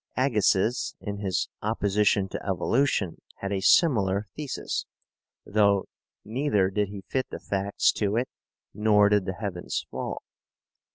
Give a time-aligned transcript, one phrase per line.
[0.17, 4.87] Agassiz, in his opposition to evolution, had a similar thesis,
[5.45, 5.85] though
[6.25, 8.27] neither did he fit the facts to it
[8.73, 10.23] nor did the heavens fall.